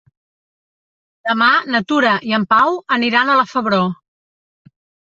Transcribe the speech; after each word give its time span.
Demà 1.29 1.51
na 1.75 1.83
Tura 1.93 2.15
i 2.31 2.35
en 2.41 2.49
Pau 2.57 2.81
aniran 2.99 3.31
a 3.31 3.39
la 3.43 3.49
Febró. 3.55 3.85